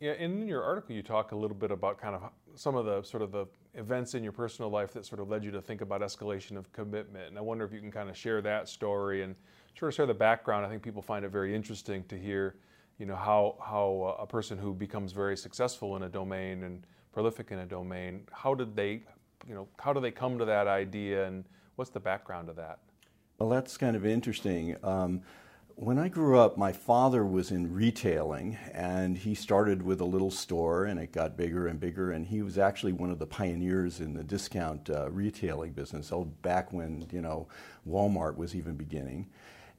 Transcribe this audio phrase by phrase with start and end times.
[0.00, 2.22] Yeah, in your article, you talk a little bit about kind of
[2.54, 5.44] some of the sort of the events in your personal life that sort of led
[5.44, 7.28] you to think about escalation of commitment.
[7.28, 9.36] And I wonder if you can kind of share that story and
[9.78, 10.64] sort of share the background.
[10.64, 12.56] I think people find it very interesting to hear,
[12.98, 17.50] you know, how how a person who becomes very successful in a domain and prolific
[17.50, 19.02] in a domain, how did they,
[19.46, 21.44] you know, how do they come to that idea, and
[21.76, 22.78] what's the background of that?
[23.38, 24.76] Well, that's kind of interesting.
[24.82, 25.20] Um,
[25.80, 30.30] when I grew up, my father was in retailing, and he started with a little
[30.30, 32.10] store, and it got bigger and bigger.
[32.10, 36.24] And he was actually one of the pioneers in the discount uh, retailing business, oh,
[36.42, 37.48] back when you know
[37.88, 39.30] Walmart was even beginning.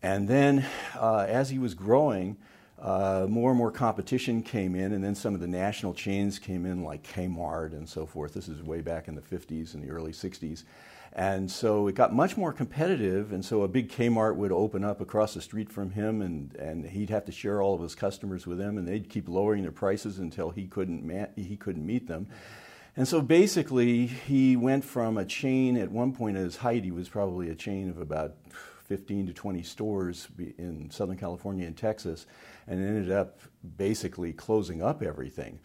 [0.00, 0.64] And then,
[0.96, 2.36] uh, as he was growing,
[2.80, 6.64] uh, more and more competition came in, and then some of the national chains came
[6.64, 8.34] in, like Kmart and so forth.
[8.34, 10.62] This is way back in the 50s and the early 60s.
[11.18, 15.00] And so it got much more competitive, and so a big Kmart would open up
[15.00, 18.46] across the street from him, and, and he'd have to share all of his customers
[18.46, 22.06] with them, and they'd keep lowering their prices until he couldn't, ma- he couldn't meet
[22.06, 22.28] them.
[22.96, 26.92] And so basically, he went from a chain at one point at his height, he
[26.92, 28.36] was probably a chain of about
[28.84, 32.26] 15 to 20 stores in Southern California and Texas,
[32.68, 33.40] and ended up
[33.76, 35.58] basically closing up everything.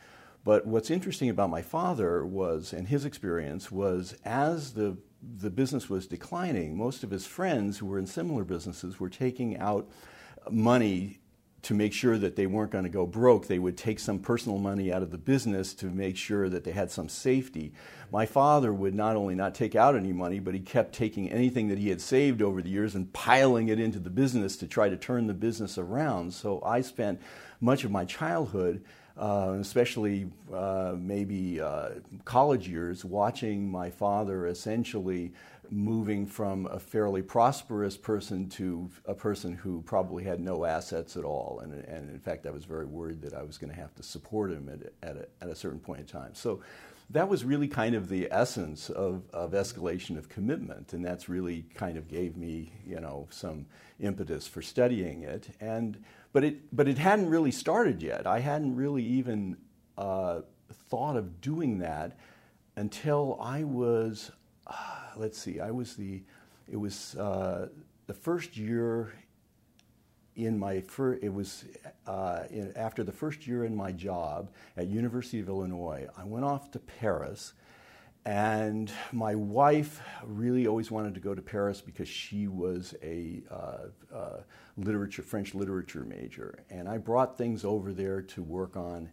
[0.43, 4.97] But what's interesting about my father was, and his experience was, as the
[5.38, 9.57] the business was declining, most of his friends who were in similar businesses were taking
[9.57, 9.89] out
[10.49, 11.19] money
[11.63, 13.47] to make sure that they weren't going to go broke.
[13.47, 16.71] They would take some personal money out of the business to make sure that they
[16.71, 17.73] had some safety.
[18.11, 21.69] My father would not only not take out any money, but he kept taking anything
[21.69, 24.89] that he had saved over the years and piling it into the business to try
[24.89, 26.33] to turn the business around.
[26.33, 27.21] So I spent
[27.61, 28.83] much of my childhood
[29.17, 31.89] uh, especially uh, maybe uh,
[32.25, 35.31] college years, watching my father essentially
[35.69, 41.23] moving from a fairly prosperous person to a person who probably had no assets at
[41.23, 41.61] all.
[41.64, 44.03] And, and in fact, I was very worried that I was going to have to
[44.03, 46.34] support him at, at, a, at a certain point in time.
[46.34, 46.61] So
[47.09, 51.66] that was really kind of the essence of, of escalation of commitment, and that's really
[51.75, 53.66] kind of gave me, you know, some
[54.00, 55.47] impetus for studying it.
[55.59, 58.27] And but it but it hadn't really started yet.
[58.27, 59.57] I hadn't really even
[59.97, 60.41] uh,
[60.89, 62.17] thought of doing that
[62.75, 64.31] until I was,
[64.67, 64.73] uh,
[65.16, 66.23] let's see, I was the,
[66.72, 67.69] it was uh,
[68.07, 69.13] the first year
[70.35, 71.66] in my fir- it was
[72.07, 76.07] uh, in, after the first year in my job at University of Illinois.
[76.17, 77.53] I went off to Paris,
[78.25, 84.16] and my wife really always wanted to go to Paris because she was a uh,
[84.16, 84.41] uh,
[84.78, 89.09] literature French literature major, and I brought things over there to work on.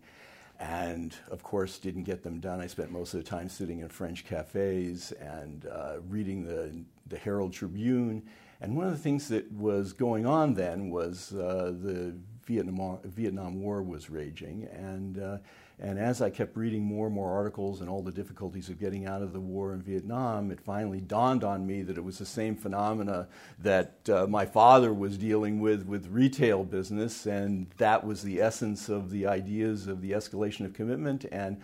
[0.59, 2.60] And of course, didn't get them done.
[2.60, 7.16] I spent most of the time sitting in French cafes and uh, reading the, the
[7.16, 8.25] Herald Tribune
[8.60, 12.15] and one of the things that was going on then was uh, the
[12.45, 14.69] Vietnam, Vietnam War was raging.
[14.73, 15.39] And, uh,
[15.78, 19.06] and as I kept reading more and more articles and all the difficulties of getting
[19.06, 22.27] out of the war in Vietnam, it finally dawned on me that it was the
[22.27, 23.28] same phenomena
[23.59, 27.27] that uh, my father was dealing with with retail business.
[27.27, 31.25] And that was the essence of the ideas of the escalation of commitment.
[31.33, 31.62] And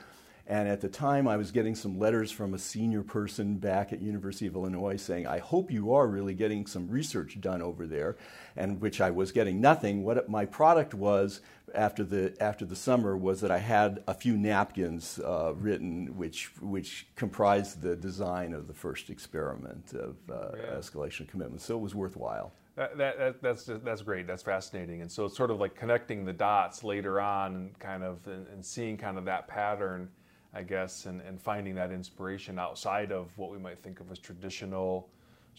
[0.48, 4.00] and at the time, I was getting some letters from a senior person back at
[4.00, 8.16] University of Illinois saying, "I hope you are really getting some research done over there,"
[8.56, 10.04] and which I was getting nothing.
[10.04, 11.40] What my product was
[11.74, 16.52] after the after the summer was that I had a few napkins uh, written, which
[16.60, 20.76] which comprised the design of the first experiment of uh, yeah.
[20.78, 21.60] escalation commitment.
[21.60, 22.52] So it was worthwhile.
[22.76, 24.26] That, that, that's that's great.
[24.26, 25.00] That's fascinating.
[25.00, 28.46] And so it's sort of like connecting the dots later on, and kind of, and,
[28.48, 30.10] and seeing kind of that pattern
[30.56, 34.18] I guess, and, and finding that inspiration outside of what we might think of as
[34.18, 35.06] traditional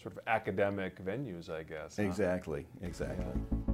[0.00, 2.00] sort of academic venues, I guess.
[2.00, 2.86] Exactly, huh?
[2.88, 3.24] exactly.
[3.26, 3.67] Yeah.